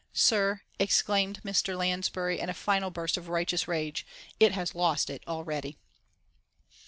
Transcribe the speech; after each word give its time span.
"Sir," 0.13 0.61
exclaimed 0.79 1.41
Mr. 1.45 1.77
Lansbury, 1.77 2.39
in 2.39 2.49
a 2.49 2.55
final 2.55 2.89
burst 2.89 3.17
of 3.17 3.29
righteous 3.29 3.67
rage, 3.67 4.03
"it 4.39 4.51
has 4.51 4.73
lost 4.73 5.11
it 5.11 5.23
already." 5.27 5.77